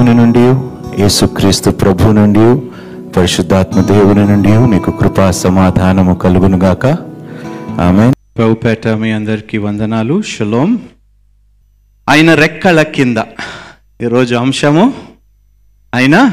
[0.00, 0.42] దేవుని నుండి
[1.02, 2.44] యేసుక్రీస్తు ప్రభు నుండి
[3.12, 6.86] పరిశుద్ధాత్మ దేవుని నుండి మీకు కృపా సమాధానము కలుగునుగాక
[7.80, 10.22] ఆమె ప్రభుపేట మీ అందరికీ వందనాలు.
[10.22, 10.70] షలోం
[12.08, 13.16] ఆయన రెక్కల కింద.
[14.02, 14.94] ఈరోజు అంశము
[15.94, 16.32] ఆయన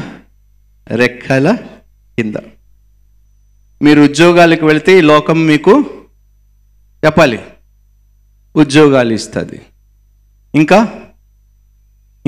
[0.88, 1.52] రెక్కల
[2.16, 2.34] కింద.
[3.82, 5.84] మీరు ఉద్యోగాలకు వెళితే ఈ లోకం మీకు
[7.04, 7.40] చెప్పాలి.
[8.56, 9.60] ఉద్యోగాలు ఇస్తుంది.
[10.54, 10.88] ఇంకా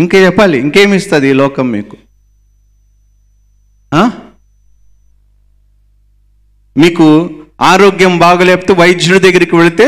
[0.00, 1.96] ఇంకా చెప్పాలి ఇంకేమి ఇస్తుంది ఈ లోకం మీకు?
[3.94, 4.10] ఆ?
[6.76, 7.06] మీకు
[7.60, 9.86] ఆరోగ్యం బాగలేకపోతే వైద్యుడి దగ్గరికి వెళితే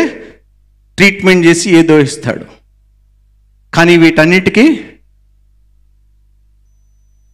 [0.97, 2.47] ట్రీట్మెంట్ చేసి ఏదో ఇస్తాడు.
[3.75, 4.85] కానీ వీటన్నిటికీ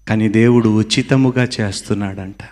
[0.08, 2.42] కానీ దేవుడు ఉచితముగా చేస్తున్నాడంట.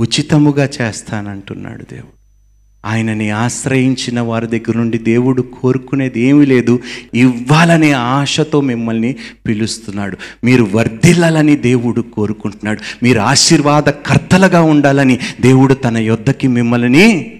[0.00, 2.23] ఉచితముగా చేస్తానంటున్నాడు దేవుడు.
[2.84, 6.80] ఆయనని ఆశ్రయించిన వారి దగ్గర నుండి దేవుడు కోరుకునేది ఏమీ లేదు.
[7.14, 9.14] ఇవ్వాలనే ఆశతో మిమ్మల్ని
[9.46, 10.16] పిలుస్తున్నాడు.
[10.44, 12.80] మీరు వర్ధిల్లాలని దేవుడు కోరుకుంటున్నాడు.
[13.02, 17.32] మీరు ఆశీర్వాదకర్తలుగా ఉండాలని దేవుడు తన యొద్దకి మిమ్మల్ని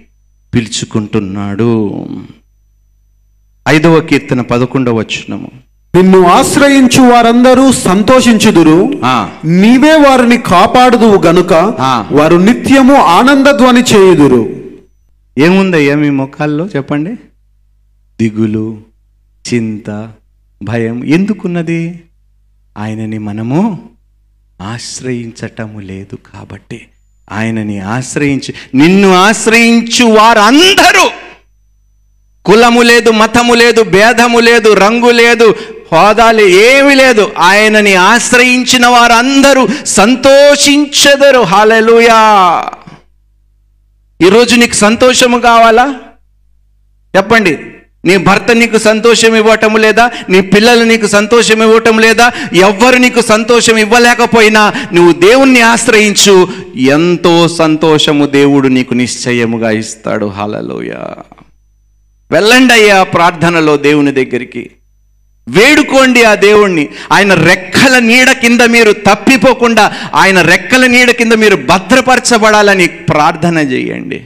[0.53, 2.05] పిలుచుకుంటున్నాడు.
[3.67, 5.51] ఐదవ కీర్తన పదకొండవ వచనము.
[5.95, 8.93] నిన్ను ఆశ్రయించు వారందరూ సంతోషించుదురు.
[9.45, 11.53] నీవే వారిని కాపాడుదువు గనుక.
[12.11, 14.64] వారు నిత్యము ఆనందధ్వని చేయుదురు.
[15.37, 16.65] ఏముందయ్యా మీ ముఖాల్లో?
[16.65, 17.11] చెప్పండి.
[18.19, 18.81] దిగులు
[19.53, 20.11] చింత
[20.63, 22.03] భయం ఎందుకున్నది?
[22.77, 23.89] ఆయనని మనము
[24.61, 26.87] ఆశ్రయించటము లేదు కాబట్టి
[27.31, 31.09] ఆయనని ఆశ్రయించి నిన్ను ఆశ్రయించు వారందరూ.
[32.45, 35.55] కులము లేదు మతము లేదు భేదము లేదు రంగు లేదు
[35.91, 37.31] హోదాలు ఏమి లేదు.
[37.39, 41.39] ఆయనని ఆశ్రయించిన వారందరూ సంతోషించెదరు.
[41.39, 42.65] హాలెలుయా
[44.21, 45.95] ఈరోజు నీకు సంతోషము కావాలా?
[47.17, 47.57] చెప్పండి.
[48.05, 50.11] నీ భర్త నీకు సంతోషం ఇవ్వటం లేదా?
[50.29, 52.31] నీ పిల్లలు నీకు సంతోషం ఇవ్వటం లేదా?
[52.53, 56.47] ఎవ్వరు నీకు సంతోషం ఇవ్వలేకపోయినా నువ్వు దేవుణ్ణి ఆశ్రయించు.
[56.75, 60.25] ఎంతో సంతోషము దేవుడు నీకు నిశ్చయముగా ఇస్తాడు.
[60.25, 60.93] హలలోయ
[62.31, 64.71] వెళ్ళండి అయ్యా ప్రార్థనలో దేవుని దగ్గరికి.
[65.47, 66.89] వేడుకోండి ఆ దేవుణ్ణి.
[67.11, 74.25] ఆయన రెక్కల నీడ కింద మీరు తప్పిపోకుండా ఆయన రెక్కల నీడ కింద మీరు భద్రపరచబడాలని ప్రార్థన చేయండి.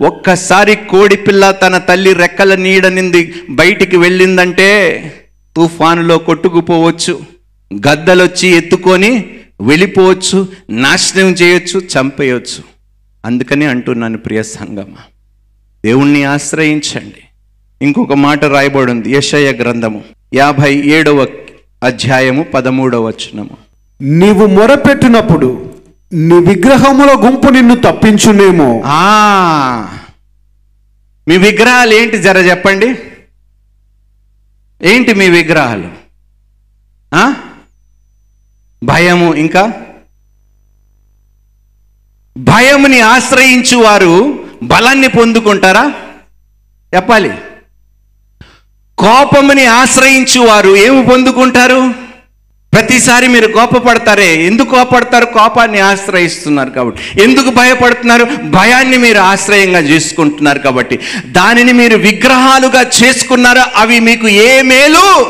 [0.00, 4.68] ఒక్కసారి కోడిపిల్ల తన తల్లి రెక్కల నీడ నింది బయటికి వెళ్ళిందంటే
[5.56, 7.20] తుఫానులో కొట్టుకుపోవచ్చు
[7.74, 12.62] గద్దలొచ్చి ఎత్తుకొని వెళ్ళిపోవచ్చు నాశనం చేయొచ్చు చంపేయచ్చు.
[13.24, 14.94] అందుకని అంటున్నాను ప్రియ సంగమ.
[15.84, 17.22] దేవుణ్ణి ఆశ్రయించండి.
[17.82, 20.04] ఇంకొక మాట రాయబడి ఉంది యెషయ గ్రంథము
[20.34, 21.26] యాభై ఏడవ
[21.82, 23.50] అధ్యాయము పదమూడవ వచనము.
[24.02, 25.74] నీవు మొరపెట్టినప్పుడు
[26.12, 28.82] నీ విగ్రహముల గుంపు నిన్ను తప్పించునేమో.
[28.86, 29.98] ఆ
[31.28, 32.96] మీ విగ్రహాలు ఏంటి జర చెప్పండి.
[34.82, 35.90] ఏంటి మీ విగ్రహాలు?
[37.14, 37.34] ఆ?
[38.84, 39.72] భయము ఇంకా?
[42.36, 45.94] భయముని ఆశ్రయించు వారు బలాన్ని పొందుకుంటారా?
[46.94, 47.32] చెప్పాలి.
[49.02, 51.90] కోపముని ఆశ్రయించు వారు ఏమి పొందుకుంటారు?
[52.72, 54.46] ప్రతిసారి మీరు కోపపడతారే.
[54.46, 57.22] ఎందుకు కోపడతారు కోపాన్ని ఆశ్రయిస్తున్నారు కాబట్టి.
[57.22, 58.24] ఎందుకు భయపడుతున్నారు?
[58.50, 60.98] భయాన్ని మీరు ఆశ్రయంగా చేసుకుంటున్నారు కాబట్టి.
[61.26, 63.62] దానిని మీరు విగ్రహాలుగా చేసుకున్నారో?
[63.76, 65.26] అవి మీకు ఏ మేలు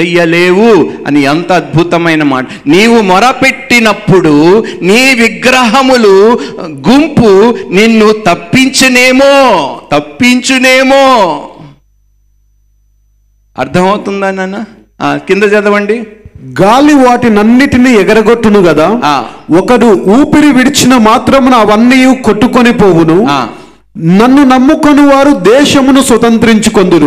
[0.00, 2.46] చెయ్యలేవు అని ఎంత అద్భుతమైన మాట.
[2.66, 9.32] నీవు మొరపెట్టినప్పుడు నీ విగ్రహములు గుంపు నిన్ను తప్పించునేమో
[9.92, 11.48] తప్పించునేమో.
[13.58, 14.64] అర్థమవుతుందా నాన్న?
[15.02, 16.06] ఆ, కింద చదవండి.
[16.62, 18.60] గాలి వాటినన్నిటినీ ఎగరగొట్టును
[19.04, 19.24] ఆ.
[19.58, 23.28] ఒకడు ఊపిరి విడిచిన మాత్రమున అవన్నీ కొట్టుకొని పోవును.
[23.98, 27.06] నన్ను నమ్ముకొని వారు దేశమును స్వతంత్రించుకొందురు.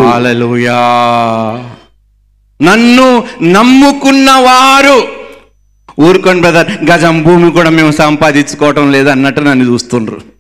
[2.61, 5.01] నన్ను నమ్ముకున్నవారు
[6.01, 6.71] ఊరుకోండి బ్రదర్.
[6.91, 10.34] గజం భూమి కూడా మేము సంపాదించుకోవటం లేదు అన్నట్టు నన్ను చూస్తుండ్రు.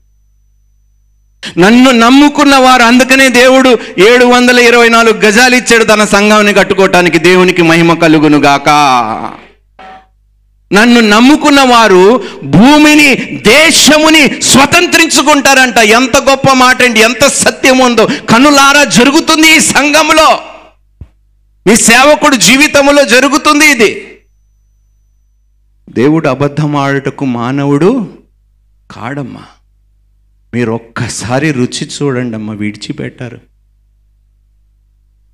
[1.57, 7.61] నన్ను నమ్ముకున్న వారు అందుకనే దేవుడు ఏడు వందల ఇరవై నాలుగు గజాలు ఇచ్చాడు తన సంఘాన్ని కట్టుకోవటానికి దేవునికి
[7.61, 8.69] మహిమ కలుగును గాక
[10.71, 13.15] నన్ను నమ్ముకున్న వారు భూమిని
[13.47, 15.77] దేశముని స్వతంత్రించుకుంటారంట.
[15.77, 18.05] ఎంత గొప్ప మాట అండి ఎంత సత్యం ఉందో.
[18.05, 20.39] కనులారా జరుగుతుంది ఈ సంఘంలో
[21.67, 24.19] మీ సేవకుడు జీవితంలో జరుగుతుంది ఇది.
[25.89, 28.07] దేవుడు అబద్ధం ఆడుటకు మానవుడు
[28.91, 29.43] కాడమ్మా.
[30.55, 33.39] మీరు ఒక్కసారి రుచి చూడండి అమ్మ విడిచిపెట్టారు.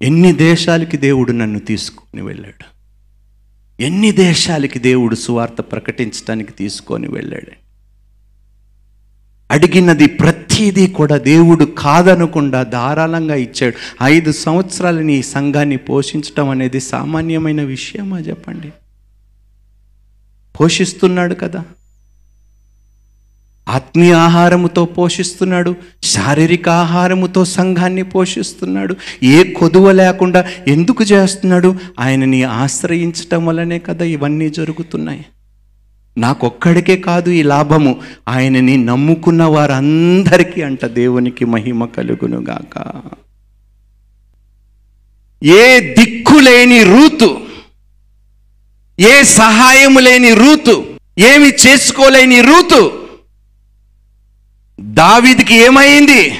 [0.02, 2.82] ఎన్ని దేశాలకి దేవుడు నన్ను తీసుకొని వెళ్ళాడు?
[3.82, 7.52] ఎన్ని దేశాలకి దేవుడు సువార్త ప్రకటించడానికి తీసుకొని వెళ్ళాడు?
[9.52, 14.04] అడిగినది ప్రతిదీ కూడా దేవుడు కాదనకుండా ధారాళంగా ఇచ్చాడు.
[14.04, 18.72] ఐదు సంవత్సరాలని ఈ సంఘాన్ని పోషించడం అనేది సామాన్యమైన విషయమా చెప్పండి?
[20.60, 21.66] పోషిస్తున్నాడు కదా.
[23.72, 25.72] ఆత్మీయ ఆహారముతో పోషిస్తున్నాడు
[26.04, 31.70] శారీరక ఆహారముతో సంఘాన్ని పోషిస్తున్నాడు ఏ కొదువ లేకుండా ఎందుకు చేస్తున్నాడు
[32.00, 35.26] ఆయనని ఆశ్రయించటం వల్లనే కదా ఇవన్నీ జరుగుతున్నాయి.
[36.18, 37.92] నాకొక్కడికే కాదు ఈ లాభము
[38.28, 42.76] ఆయనని నమ్ముకున్న వారందరికీ అంట దేవునికి మహిమ కలుగునుగాక.
[45.42, 47.30] ఏ దిక్కు లేని రూతు
[49.00, 50.76] ఏ సహాయము లేని రూతు
[51.20, 52.82] ఏమి చేసుకోలేని రూతు
[54.82, 56.40] దావిదికి ఏమైంది?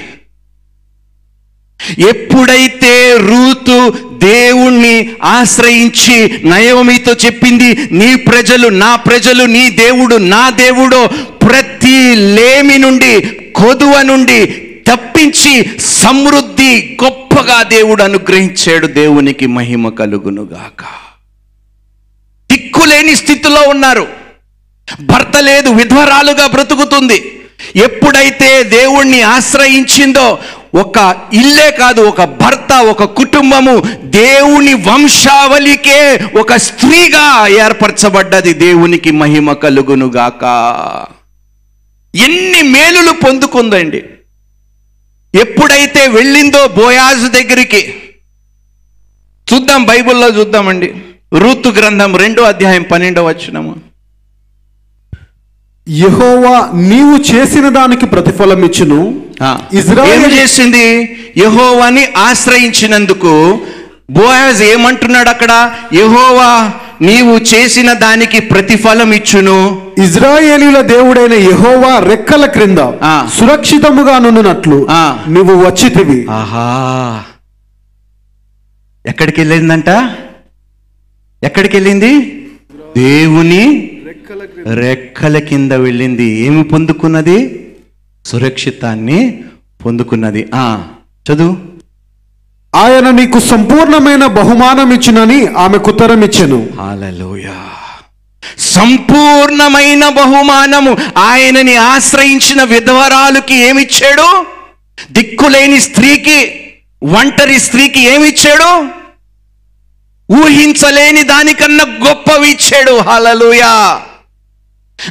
[1.98, 12.14] ఎప్పుడైతే రూతు దేవుణ్ణి ఆశ్రయించి నయోమితో చెప్పింది నీ ప్రజలు నా ప్రజలు నీ దేవుడు నా దేవుడు ప్రతి
[12.14, 13.20] లేమి నుండి
[13.54, 14.46] కొదువ నుండి
[14.86, 18.86] తప్పించి సమృద్ధి గొప్పగా దేవుడు అనుగ్రహించాడు.
[18.86, 20.82] దేవునికి మహిమ కలుగునుగాక
[22.52, 24.08] దిక్కులేని స్థితిలో ఉన్నారు.
[25.00, 27.41] భర్త లేదు విధ్వరాలుగా బ్రతుకుతుంది.
[27.76, 30.38] ఎప్పుడైతే దేవుణ్ణి ఆశ్రయించిందో
[30.74, 38.52] ఒక ఇల్లే కాదు ఒక భర్త ఒక కుటుంబము దేవుని వంశావళికే ఒక స్త్రీగా ఏర్పరచబడ్డది.
[38.52, 40.44] దేవునికి మహిమ కలుగునుగాక.
[42.14, 44.02] ఎన్ని మేలులు పొందుకుందండి.
[45.34, 47.94] ఎప్పుడైతే వెళ్ళిందో బోయాజు దగ్గరికి.
[49.52, 50.94] చూద్దాం బైబిల్లో చూద్దామండి.
[51.34, 53.91] ఋతు గ్రంథం రెండో అధ్యాయం పన్నెండో వచ్చినము
[55.86, 59.00] యెహోవా నీవు చేసిన దానికి ప్రతిఫలం ఇచ్చును.
[59.72, 60.84] ఇజ్రాయేల్ చేసింది?
[61.38, 63.32] యహోవాని ఆశ్రయించినందుకు
[64.10, 65.52] బోయాజ్ ఏమంటున్నాడు అక్కడ?
[65.94, 66.50] యహోవా
[67.00, 69.58] నీవు చేసిన దానికి ప్రతిఫలం ఇచ్చును.
[69.98, 73.28] ఇజ్రాయేలీల దేవుడైన యెహోవా రెక్కల క్రింద ఆ.
[73.38, 75.16] సురక్షితముగా నున్నట్లు ఆ.
[75.28, 76.26] నువ్వు వచ్చితివి.
[76.30, 76.66] ఆహా.
[79.04, 79.90] ఎక్కడికి వెళ్ళిందంట
[81.42, 82.12] ఎక్కడికి వెళ్ళింది
[82.96, 83.62] దేవుని
[84.74, 86.24] రెక్కల కింద వెళ్ళింది.
[86.24, 87.66] ఏమి పొందుకున్నది?
[88.26, 89.44] సురక్షితాన్ని
[89.84, 90.48] పొందుకున్నది.
[90.54, 90.82] ఆ
[91.32, 91.56] చదువు.
[92.74, 96.68] ఆయన నీకు సంపూర్ణమైన బహుమానం ఇచ్చునని ఆమెకు ఉత్తరం ఇచ్చెను.
[96.80, 97.54] హల్లెలూయా
[98.58, 104.46] సంపూర్ణమైన బహుమానము ఆయనని ఆశ్రయించిన విధవరాలుకి ఏమిచ్చాడు?
[105.12, 106.64] దిక్కులేని స్త్రీకి
[107.02, 109.02] ఒంటరి స్త్రీకి ఏమిచ్చాడు?
[110.32, 112.98] ఊహించలేని దానికన్నా గొప్పవి ఇచ్చాడు.
[112.98, 114.00] హలలుయా.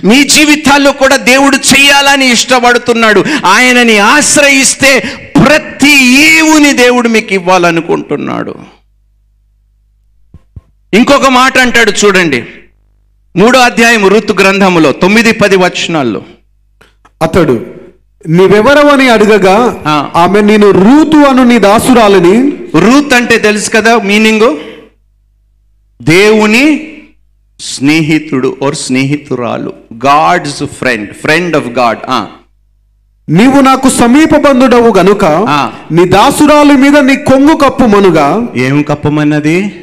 [0.04, 3.26] మీ జీవితాల్లో కూడా దేవుడు చెయ్యాలని ఇష్టపడుతున్నాడు.
[3.46, 5.00] ఆయనని ఆశ్రయిస్తే
[5.46, 8.56] ప్రతి ఈవుని దేవుడు మీకు ఇవ్వాలనుకుంటున్నాడు.
[10.94, 12.46] ఇంకొక మాట అంటాడు చూడండి.
[13.36, 16.22] మూడో అధ్యాయం ఋతు గ్రంథములో తొమ్మిది పది వచనాల్లో.
[17.22, 17.66] అతడు
[18.28, 19.84] నీవెవరవని అడగగా.
[20.16, 24.58] ఆమె నేను రూతు అను నీ దాసురాలని రూత్ అంటే తెలుసు కదా మీనింగ్?
[26.02, 26.91] దేవుని
[27.62, 29.74] స్నేహితుడు ఓర్ స్నేహితురాలు.
[29.94, 32.00] God's friend friend of God
[33.30, 35.72] నీవు నాకు సమీప బంధుడవు గనుక ఆ.
[35.92, 39.76] నీ దాసురాలి మీద నీ కొంగు కప్పు మనుగా ఏం కప్పమన్నది?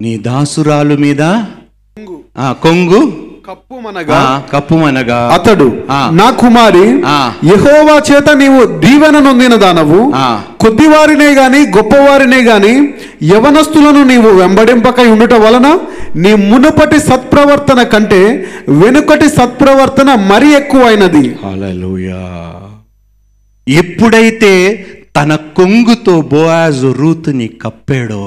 [0.00, 1.22] నీ దాసురాలు మీద?
[2.38, 3.27] ఆ, కొంగు.
[3.48, 4.18] కప్పు ఆ, మనగా
[4.50, 5.66] కప్పుమనగా అతడు.
[6.18, 6.84] నా కుమారి.
[7.46, 10.00] యెహోవా చేత నీవు దీవెన నొందిన దానవు.
[10.62, 12.72] కొద్దివారినే గాని గొప్పవారినే గాని
[13.28, 15.68] యవనస్తులను నీవు వెంబడింపక ఉండుట వలన
[16.16, 18.20] నీ మునుపటి సత్ప్రవర్తన కంటే
[18.78, 21.24] వెనుకటి సత్ప్రవర్తన మరి ఎక్కువైనది
[23.66, 24.52] ఎప్పుడైతే
[25.16, 28.22] తన కొంగుతో బోయాజు రూతుని కప్పాడో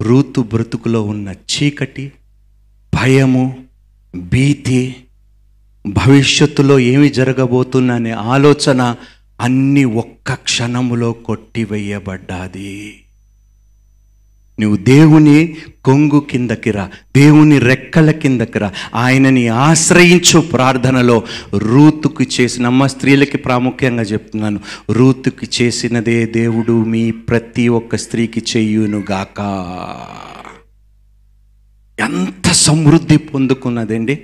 [0.00, 2.04] రూతు బ్రతుకులో ఉన్న చీకటి
[3.04, 3.56] భయము
[4.16, 4.96] భీతి
[5.86, 8.96] భవిష్యత్తులో ఏమి జరగబోతుందనే ఆలోచన
[9.40, 12.94] అన్ని ఒక్క క్షణములో కొట్టివేయబడ్డాది.
[14.60, 18.72] నువ్వు దేవుని కొంగు కిందకి రా దేవుని రెక్కల కిందకి రా.
[18.94, 21.22] ఆయనని ఆశ్రయించు ప్రార్థనలో
[21.54, 29.40] రూతుకు చేసిన అమ్మ స్త్రీలకి ప్రాముఖ్యంగా చెప్తున్నాను రూతుకి చేసినదే దేవుడు మీ ప్రతి ఒక్క స్త్రీకి చెయ్యునుగాక
[32.00, 34.18] ఎంత సమృద్ధి పొందుకున్నదండి?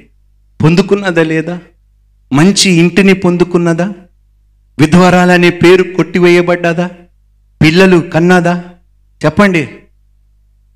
[0.63, 1.59] పొందుకున్నదా లేదా?
[2.33, 3.93] మంచి ఇంటిని పొందుకున్నదా?
[4.79, 6.91] విధ్వరాలనే పేరు కొట్టివేయబడ్డదా?
[7.63, 8.65] పిల్లలు కన్నదా?
[9.25, 9.69] చెప్పండి.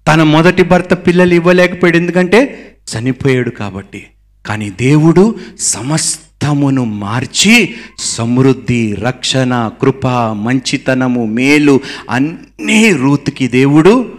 [0.09, 1.97] తన మొదటి భర్త పిల్లలు ఇవ్వలేకపోయాడు.
[1.97, 4.07] ఎందుకంటే చనిపోయాడు కాబట్టి.
[4.47, 14.13] కానీ దేవుడు సమస్తమును మార్చి సమృద్ధి రక్షణ కృప మంచితనము మేలు అన్నీ రూతుకి దేవుడు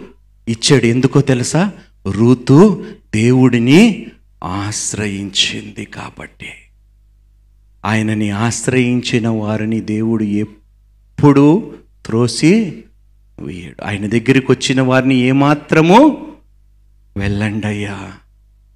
[0.48, 0.84] ఇచ్చాడు.
[0.84, 1.70] ఎందుకో తెలుసా?
[2.06, 2.84] రూతు
[3.14, 4.06] దేవుడిని
[4.44, 6.46] ఆశ్రయించింది కాబట్టి.
[7.84, 11.72] ఆయనని ఆశ్రయించిన వారిని దేవుడు ఎప్పుడూ
[12.06, 12.82] త్రోసి
[13.40, 13.84] వేయడు.
[13.84, 16.26] ఆయన దగ్గరికి వచ్చిన వారిని ఏమాత్రము
[17.16, 18.12] వెళ్ళండయ్యా.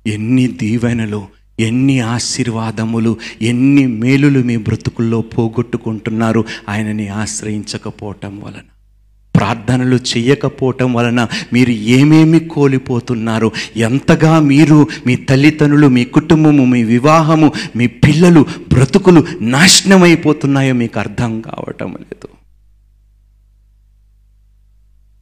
[0.07, 1.27] ఎన్ని దీవెనలు
[1.61, 8.80] ఎన్ని ఆశీర్వాదములు ఎన్ని మేలులు మీ బ్రతుకుల్లో పోగొట్టుకుంటున్నారు ఆయనని ఆశ్రయించకపోవటం వలన.
[9.41, 17.87] ప్రార్థనలు చేయకపోవటం వలన మీరు ఏమేమి కోల్పోతున్నారు ఎంతగా మీరు మీ తల్లిదండ్రులు మీ కుటుంబము మీ వివాహము మీ
[17.87, 22.29] పిల్లలు బ్రతుకులు నాశనమైపోతున్నాయో మీకు అర్థం కావటం లేదు.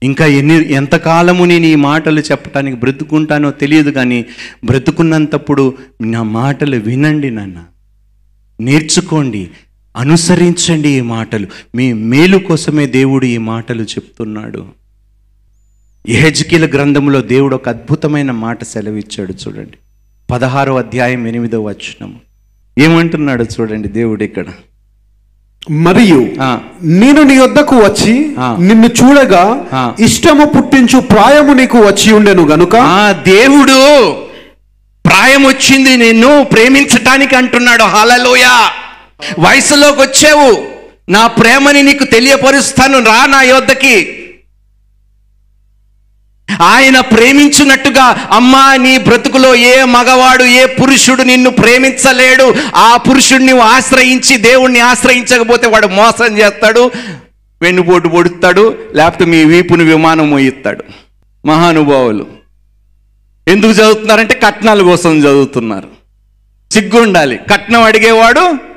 [0.03, 4.27] ఇంకా ఎన్ని ఎంతకాలము నేను ఈ మాటలు చెప్పడానికి బ్రతుకుంటానో తెలియదు కానీ
[4.65, 7.65] బ్రతుకున్నంతప్పుడు నా మాటలు వినండి నాన్న.
[8.61, 9.51] నేర్చుకోండి.
[9.99, 11.47] అనుసరించండి ఈ మాటలు.
[11.75, 14.67] మీ మేలు కోసమే దేవుడు ఈ మాటలు చెప్తున్నాడు.
[16.09, 19.79] ఏహెజ్కీల గ్రంథంలో దేవుడు ఒక అద్భుతమైన మాట సెలవిచ్చాడు చూడండి.
[20.31, 22.21] పదహారో అధ్యాయం ఎనిమిదో వచనము
[22.79, 24.45] ఏమంటున్నాడు చూడండి దేవుడు ఇక్కడ?
[25.71, 26.21] మరియు
[26.83, 28.13] నేను నీ వద్దకు వచ్చి.
[28.39, 29.65] నిన్ను చూడగా.
[30.01, 32.77] ఇష్టము పుట్టించు ప్రాయము నీకు వచ్చి ఉండెను గనుక?
[32.77, 34.13] ఆ దేవుడు
[35.09, 37.83] ప్రాయం వచ్చింది నిన్ను ప్రేమించటానికి అంటున్నాడు.
[37.83, 38.45] హలలోయ
[39.39, 40.67] వయసులోకి వచ్చావు
[41.09, 42.99] నా ప్రేమని నీకు తెలియపరుస్తాను.
[42.99, 44.15] రా నా యొద్దకి
[46.63, 52.55] ఆయన ప్రేమించినట్టుగా అమ్మా నీ బ్రతుకులో ఏ మగవాడు ఏ పురుషుడు నిన్ను ప్రేమించలేడు.
[52.75, 56.91] ఆ పురుషుడిని ఆశ్రయించి దేవుణ్ణి ఆశ్రయించకపోతే వాడు మోసం చేస్తాడు
[57.63, 60.85] వెన్నుపోటు పొడుస్తాడు లేకపోతే మీ వీపుని విమానం మోయిస్తాడు.
[61.47, 62.27] మహానుభావులు
[63.49, 65.89] ఎందుకు చదువుతున్నారంటే కట్నాల కోసం చదువుతున్నారు.
[66.73, 67.41] సిగ్గుండాలి.
[67.53, 68.68] కట్నం అడిగేవాడు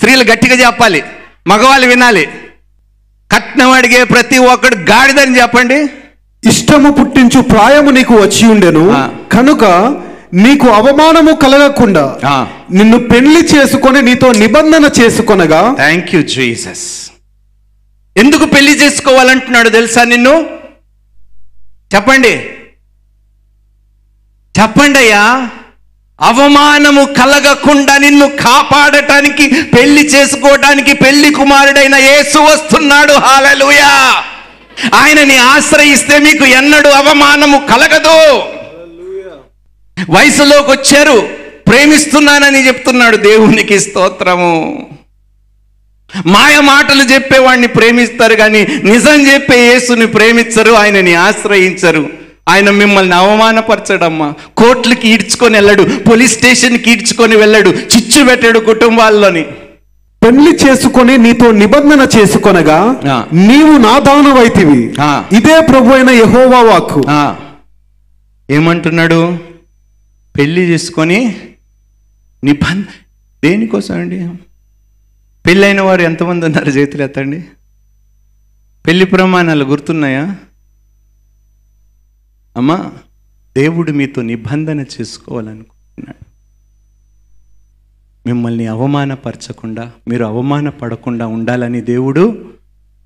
[0.00, 1.00] స్త్రీలు గట్టిగా చెప్పాలి
[1.46, 2.22] మగవాళ్ళు వినాలి.
[3.30, 5.78] కట్నం అడిగే ప్రతి ఒక్కడు గాడిదని చెప్పండి.
[6.42, 8.84] ఇష్టము పుట్టించు ప్రాయము నీకు వచ్చి ఉండెను.
[9.32, 9.64] కనుక
[10.44, 12.04] నీకు అవమానము కలగకుండా.
[12.78, 16.86] నిన్ను పెళ్ళి చేసుకొని నీతో నిబంధన చేసుకొనగా థ్యాంక్ యూ జీసస్
[18.16, 20.34] ఎందుకు పెళ్ళి చేసుకోవాలంటున్నాడు తెలుసా నిన్ను?
[21.94, 22.34] చెప్పండి.
[24.54, 25.24] చెప్పండి అయ్యా
[26.28, 33.14] అవమానము కలగకుండా నిన్ను కాపాడటానికి పెళ్ళి చేసుకోవటానికి పెళ్ళి కుమారుడైన యేసు వస్తున్నాడు.
[33.26, 33.92] హాలలుయా
[35.00, 38.18] ఆయనని ఆశ్రయిస్తే మీకు ఎన్నడూ అవమానము కలగదు.
[40.16, 41.16] వయసులోకి వచ్చారు
[41.68, 44.54] ప్రేమిస్తున్నానని చెప్తున్నాడు దేవునికి స్తోత్రము.
[46.34, 48.62] మాయ మాటలు చెప్పేవాడిని ప్రేమిస్తారు కానీ
[48.92, 52.19] నిజం చెప్పే యేసుని ప్రేమించరు ఆయనని ఆశ్రయించరు.
[52.50, 54.28] ఆయన మిమ్మల్ని అవమానపరచడమ్మా.
[54.56, 59.42] కోర్టులకి ఈడ్చుకొని వెళ్ళడు పోలీస్ స్టేషన్కి ఈడ్చుకొని వెళ్ళాడు చిచ్చు పెట్టాడు కుటుంబాల్లోని.
[60.24, 62.78] పెళ్ళి చేసుకొని నీతో నిబంధన చేసుకొనగా.
[63.32, 64.80] నీవు నా దానవైతివి.
[65.36, 67.02] ఇదే ప్రభు అయిన యహోవా వాక్కు.
[68.50, 69.20] ఏమంటున్నాడు?
[70.38, 71.18] పెళ్ళి చేసుకొని
[72.44, 72.84] నిబంధ
[73.44, 74.18] దేనికోసం అండి
[75.46, 76.70] పెళ్ళైన వారు ఎంతమంది ఉన్నారు?
[76.70, 77.40] చేతులు ఎత్తండి.
[78.86, 80.24] పెళ్ళి ప్రమాణాలు గుర్తున్నాయా?
[82.56, 82.92] అమ్మా
[83.56, 86.24] దేవుడు మీతో నిబంధన చేసుకోవాలనుకుంటున్నాడు.
[88.26, 92.50] మిమ్మల్ని అవమానపరచకుండా మీరు అవమానపడకుండా ఉండాలని దేవుడు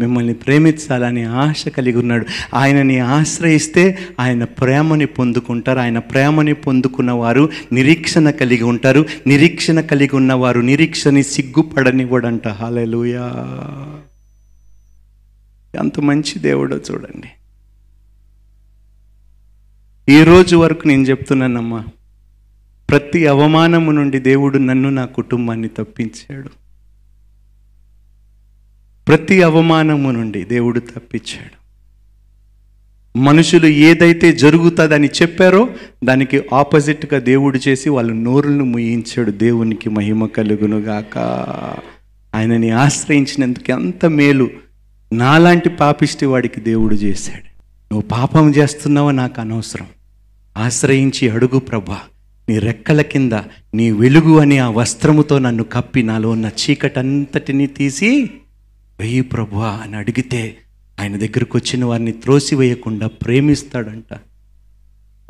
[0.01, 2.27] మిమ్మల్ని ప్రేమించాలని ఆశ కలిగి ఉన్నాడు.
[2.55, 5.79] ఆయనని ఆశ్రయిస్తే ఆయన ప్రేమని పొందుకుంటారు.
[5.79, 9.07] ఆయన ప్రేమని పొందుకున్న వారు నిరీక్షణ కలిగి ఉంటారు.
[9.27, 12.49] నిరీక్షణ కలిగి ఉన్నవారు నిరీక్షని సిగ్గుపడనివ్వడంట.
[12.49, 13.25] హాలెలుయా
[15.75, 17.29] ఎంత మంచి దేవుడో చూడండి.
[20.09, 21.85] ఈ రోజు వరకు నేను చెప్తున్నానమ్మా
[22.91, 26.49] ప్రతి అవమానము నుండి దేవుడు నన్ను నా కుటుంబాన్ని తప్పించాడు.
[29.09, 31.65] ప్రతి అవమానము నుండి దేవుడు తప్పించాడు.
[33.19, 35.69] మనుషులు ఏదైతే జరుగుతుందని చెప్పారో
[36.05, 39.31] దానికి ఆపోజిట్గా దేవుడు చేసి వాళ్ళ నోరులను ముయించాడు.
[39.31, 41.19] దేవునికి మహిమ కలుగునుగాక.
[42.35, 44.51] ఆయనని ఆశ్రయించినందుకు ఎంత మేలు
[45.13, 47.55] నాలాంటి పాపిష్టి వాడికి దేవుడు చేశాడు.
[47.95, 49.87] నువ్వు పాపం చేస్తున్నావో నాకు అనవసరం.
[50.57, 51.99] ఆశ్రయించి అడుగు ప్రభా.
[52.49, 53.33] నీ రెక్కల కింద
[53.75, 58.31] నీ వెలుగు అనే ఆ వస్త్రముతో నన్ను కప్పి నాలో ఉన్న చీకటంతటిని తీసి
[59.01, 60.57] వెయ్యి ప్రభా అని అడిగితే
[61.01, 64.19] ఆయన దగ్గరకు వచ్చిన వారిని త్రోసివేయకుండా ప్రేమిస్తాడంట.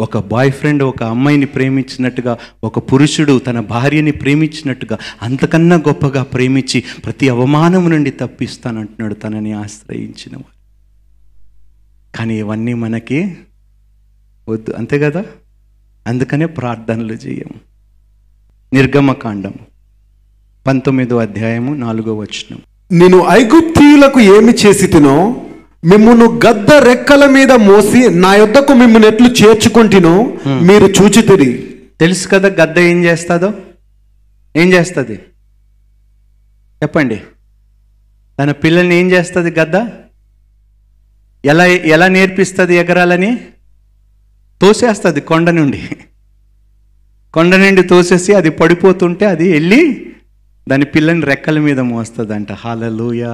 [0.00, 7.28] ఒక బాయ్ ఫ్రెండ్ ఒక అమ్మాయిని ప్రేమించినట్టుగా ఒక పురుషుడు తన భార్యని ప్రేమించినట్టుగా అంతకన్నా గొప్పగా ప్రేమించి ప్రతి
[7.28, 10.54] అవమానం నుండి తప్పిస్తానంటున్నాడు తనని ఆశ్రయించిన వారు.
[12.18, 13.36] కానీ ఇవన్నీ మనకి
[14.48, 14.72] వద్దు.
[14.76, 15.24] అంతే కదా?
[16.06, 17.60] అందుకనే ప్రార్థనలు చేయము
[18.72, 19.74] నిర్గమకాండము.
[20.66, 22.62] పంతొమ్మిదో అధ్యాయము నాలుగో వచనం.
[22.92, 25.46] నేను ఐగుప్తీయులకు ఏమి చేసి తినో
[25.84, 31.80] మిమ్మును గద్ద రెక్కల మీద మోసి నా యొద్దకు మిమ్మల్ని ఎట్లు చేర్చుకుంటునో మీరు చూచితిరి.
[32.00, 33.54] తెలుసు కదా గద్ద ఏం చేస్తుందో?
[34.56, 35.14] ఏం చేస్తుంది?
[36.82, 37.22] చెప్పండి.
[38.38, 39.88] తన పిల్లల్ని ఏం చేస్తుంది గద్ద?
[41.44, 43.38] ఎలా ఎలా నేర్పిస్తుంది ఎగరాలని?
[44.64, 45.88] తోసేస్తుంది కొండ నుండి.
[47.34, 50.06] కొండ నుండి తోసేసి అది పడిపోతుంటే అది వెళ్ళి
[50.68, 52.52] దాని పిల్లని రెక్కల మీద మోస్తుందంట.
[52.52, 53.30] హాలలోయా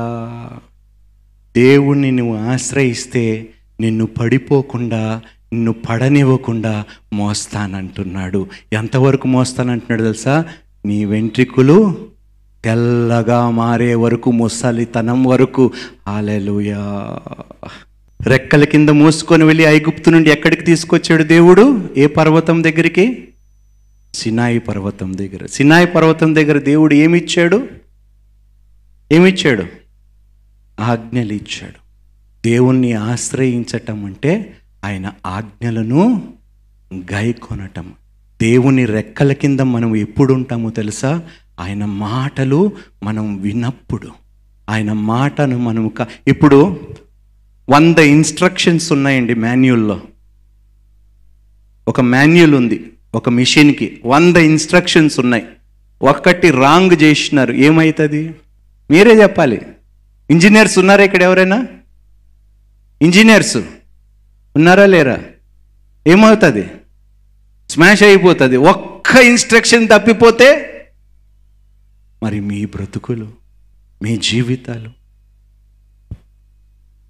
[1.56, 3.46] దేవుణ్ణి నువ్వు ఆశ్రయిస్తే
[3.80, 5.20] నిన్ను పడిపోకుండా
[5.52, 8.46] నిన్ను పడనివ్వకుండా మోస్తానంటున్నాడు.
[8.72, 10.44] ఎంతవరకు మోస్తానంటున్నాడు తెలుసా?
[10.86, 12.08] నీ వెంట్రికులు
[12.64, 15.72] తెల్లగా మారే వరకు ముసలితనం వరకు.
[16.08, 17.10] హాలెలుయా
[18.26, 21.88] రెక్కల కింద మోసుకొని వెళ్ళి ఐగుప్తు నుండి ఎక్కడికి తీసుకొచ్చాడు దేవుడు?
[21.96, 23.28] ఏ పర్వతం దగ్గరికి?
[24.14, 25.46] సినాయి పర్వతం దగ్గర.
[25.46, 27.68] సినాయి పర్వతం దగ్గర దేవుడు ఏమిచ్చాడు?
[29.12, 29.64] ఏమిచ్చాడు?
[30.80, 31.80] ఆజ్ఞలు ఇచ్చాడు
[32.44, 36.32] దేవుణ్ణి ఆశ్రయించటం అంటే ఆయన ఆజ్ఞలను
[36.94, 37.92] గైకొనటం
[38.42, 41.22] దేవుని రెక్కల కింద మనం ఎప్పుడు ఉంటామో తెలుసా?
[41.60, 42.72] ఆయన మాటలు
[43.02, 44.08] మనం వినప్పుడు
[44.70, 46.80] ఆయన మాటను మనం క- ఇప్పుడు
[47.70, 50.02] వంద ఇన్స్ట్రక్షన్స్ ఉన్నాయండి మాన్యుల్లో
[51.88, 55.46] ఒక మాన్యుల్ ఉంది ఒక మిషన్కి వంద ఇన్స్ట్రక్షన్స్ ఉన్నాయి.
[56.02, 58.34] ఒక్కటి రాంగ్ చేసినారు ఏమవుతుంది
[58.90, 59.62] మీరే చెప్పాలి.
[60.30, 61.66] ఇంజనీర్స్ ఉన్నారా ఇక్కడ ఎవరైనా?
[63.02, 63.56] ఇంజనీర్స్
[64.56, 65.22] ఉన్నారా లేరా?
[66.06, 66.68] ఏమవుతుంది?
[67.70, 70.48] స్మాష్ అయిపోతుంది ఒక్క ఇన్స్ట్రక్షన్ తప్పిపోతే
[72.22, 73.32] మరి మీ బ్రతుకులు
[74.02, 74.99] మీ జీవితాలు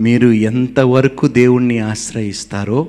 [0.01, 2.89] మీరు ఎంతవరకు దేవుణ్ణి ఆశ్రయిస్తారో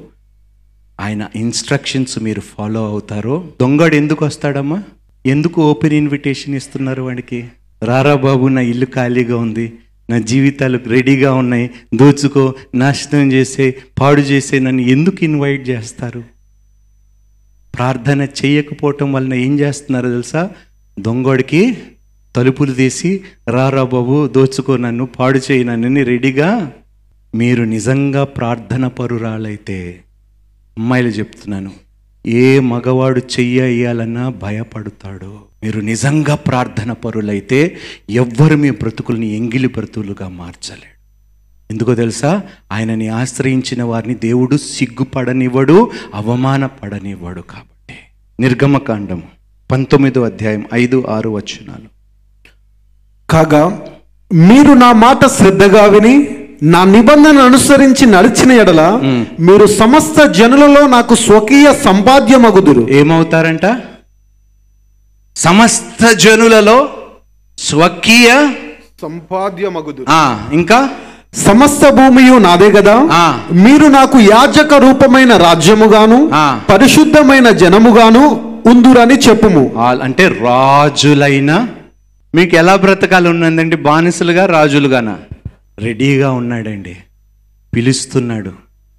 [0.99, 3.47] ఆయన ఇన్స్ట్రక్షన్స్ మీరు ఫాలో అవుతారో.
[3.61, 4.83] దొంగడు ఎందుకు వస్తాడమ్మా?
[5.25, 7.47] ఎందుకు ఓపెన్ ఇన్విటేషన్ ఇస్తున్నారు వాడికి?
[7.83, 9.73] రారా బాబు నా ఇల్లు ఖాళీగా ఉంది.
[10.09, 11.69] నా జీవితాలు రెడీగా ఉన్నాయి.
[11.95, 16.23] దోచుకో నాశనం చేసే పాడు చేసే నన్ను ఎందుకు ఇన్వైట్ చేస్తారు?
[17.75, 20.49] ప్రార్థన చేయకపోవటం వలన ఏం చేస్తున్నారు తెలుసా?
[20.99, 21.77] దొంగోడికి
[22.35, 26.71] తలుపులు తీసి రారా బాబు దోచుకో నన్ను పాడు చేయి నన్ను రెడీగా
[27.35, 30.03] మీరు నిజంగా ప్రార్థన పరురాలైతే
[30.77, 31.71] అమ్మాయిలు చెప్తున్నాను
[32.25, 37.77] ఏ మగవాడు చెయ్యాలన్నా వేయాలన్నా భయపడతాడు మీరు నిజంగా ప్రార్థన పరులైతే
[38.09, 41.01] ఎవ్వరు మీ బ్రతుకుల్ని ఎంగిలి బ్రతుకులుగా మార్చలేడు.
[41.71, 42.43] ఎందుకో తెలుసా?
[42.71, 47.95] ఆయనని ఆశ్రయించిన వారిని దేవుడు సిగ్గుపడనివ్వడు అవమానపడనివ్వడు కాబట్టి.
[48.39, 49.23] నిర్గమకాండము
[49.71, 51.87] పంతొమ్మిదో అధ్యాయం ఐదు ఆరు వచనాలు.
[53.29, 53.85] కాగా
[54.33, 58.81] మీరు నా మాట శ్రద్ధగా విని నా నిబంధన అనుసరించి నడిచిన ఎడల
[59.39, 63.65] మీరు సమస్త జనులలో నాకు స్వకీయ సంపాద్యమగుదురు ఏమవుతారంట?
[65.35, 66.89] సమస్త జనులలో
[67.57, 68.29] స్వకీయ
[69.01, 70.05] సంపాద్యమగుదురు
[70.53, 70.89] ఇంకా?
[71.33, 72.95] సమస్త భూమియు నాదే కదా.
[73.51, 76.19] మీరు నాకు యాజక రూపమైన రాజ్యముగాను.
[76.69, 78.23] పరిశుద్ధమైన జనముగాను
[78.65, 79.63] ఉందురని చెప్పుము.
[80.03, 81.67] అంటే రాజులైన
[82.35, 85.15] మీకు ఎలా బ్రతకాలి ఉన్నదండి బానిసలుగా రాజులుగానా?
[85.81, 86.97] రెడీగా ఉన్నాడండి.
[87.75, 88.51] పిలుస్తున్నాడు.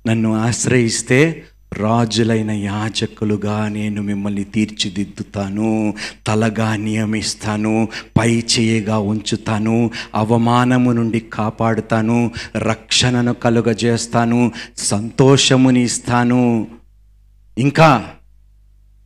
[0.06, 5.94] నన్ను ఆశ్రయిస్తే రాజులైన యాజకులుగా నేను మిమ్మల్ని తీర్చిదిద్దుతాను
[6.26, 16.66] తలగా నియమిస్తాను పై చేయగా ఉంచుతాను అవమానము నుండి కాపాడుతాను రక్షణను కలుగజేస్తాను సంతోషముని ఇస్తాను.
[17.58, 18.04] ఇంకా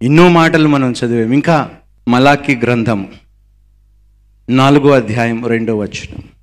[0.03, 1.33] ఎన్నో మాటలు మనం చదివాం.
[1.33, 1.71] ఇంకా
[2.09, 3.09] మలాకి గ్రంథం
[4.49, 6.36] నాలుగో అధ్యాయం రెండో వచనం.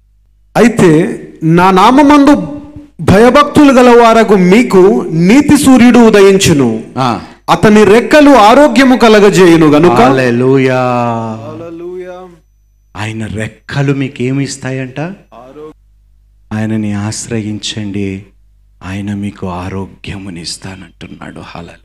[0.57, 2.61] అయితే నా నామమందు
[3.01, 6.83] భయభక్తులు గల వారకు మీకు నీతి సూర్యుడు ఉదయించును.
[6.97, 9.93] ఆ, అతని రెక్కలు ఆరోగ్యము కలగజేయును గనుక?
[9.93, 10.79] హల్లెలూయా.
[12.95, 14.99] ఆయన రెక్కలు మీకు ఏమి ఇస్తాయంట
[16.53, 18.25] ఆయనని ఆశ్రయించండి.
[18.83, 21.39] ఆయన మీకు ఆరోగ్యమునిస్తానంటున్నాడు.
[21.39, 21.83] హాలలు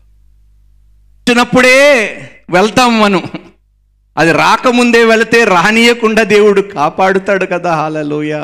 [1.19, 3.23] వచ్చినప్పుడే వెళ్తాం మనం.
[4.19, 8.41] అది రాకముందే వెళితే రానియకుండా దేవుడు కాపాడుతాడు కదా హాలలోయ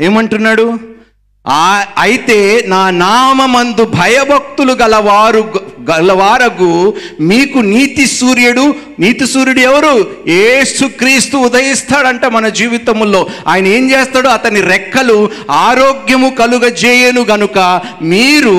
[0.00, 0.78] ఏమంటున్నాడు?
[1.46, 5.52] ఆ అయితే నా నామమందు భయభక్తులు గలవారు
[5.90, 10.10] గలవారగు మీకు నీతి సూర్యుడు నీతి సూర్యుడు ఎవరు?
[10.28, 13.26] ఏసుక్రీస్తు ఉదయిస్తాడంట మన జీవితములో.
[13.46, 14.28] ఆయన ఏం చేస్తాడు?
[14.28, 18.56] అతని రెక్కలు ఆరోగ్యము కలుగజేయను గనుక మీరు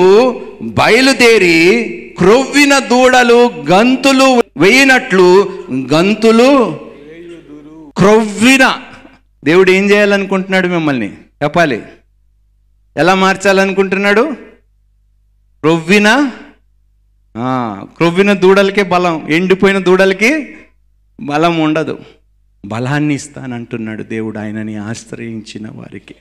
[0.62, 3.38] బయలుదేరి క్రొవ్విన దూడలు
[3.70, 5.28] గంతులు వేయినట్లు
[5.94, 6.80] గంతులు
[7.96, 8.64] క్రొవ్విన.
[9.44, 11.10] దేవుడు ఏం చేయాలనుకుంటున్నాడు మిమ్మల్ని?
[11.42, 11.82] చెప్పాలి.
[12.96, 14.22] ఎలా మార్చాలనుకుంటున్నాడు?
[15.60, 16.30] క్రొవ్విన
[17.96, 20.30] క్రొవ్విన దూడలకే బలం ఎండిపోయిన దూడలకి
[21.20, 21.98] బలం ఉండదు.
[22.64, 26.16] బలాన్ని ఇస్తానంటున్నాడు దేవుడు ఆయనని ఆశ్రయించిన వారికి.